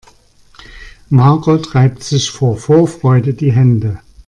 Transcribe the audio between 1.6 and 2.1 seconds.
reibt